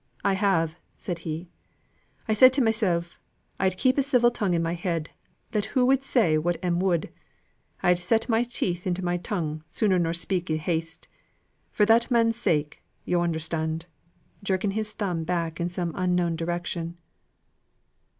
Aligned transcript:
I 0.23 0.33
have," 0.33 0.77
said 0.97 1.19
he. 1.19 1.47
"I 2.27 2.33
said 2.33 2.53
to 2.53 2.61
mysel', 2.63 3.03
I'd 3.59 3.77
keep 3.77 3.99
a 3.99 4.01
civil 4.01 4.31
tongue 4.31 4.55
in 4.55 4.63
my 4.63 4.73
head, 4.73 5.11
let 5.53 5.65
who 5.65 5.85
would 5.85 6.01
say 6.01 6.39
what 6.39 6.57
'em 6.65 6.79
would. 6.79 7.11
I'd 7.83 7.99
set 7.99 8.27
my 8.27 8.41
teeth 8.43 8.87
into 8.87 9.05
my 9.05 9.17
tongue 9.17 9.63
sooner 9.69 9.99
nor 9.99 10.13
speak 10.13 10.49
i' 10.49 10.55
haste. 10.55 11.07
For 11.69 11.85
that 11.85 12.09
man's 12.09 12.37
sake 12.37 12.83
yo' 13.05 13.21
understand," 13.21 13.85
jerking 14.41 14.71
his 14.71 14.91
thumb 14.91 15.23
back 15.23 15.59
in 15.59 15.69
some 15.69 15.91
unknown 15.93 16.35
direction. 16.35 16.97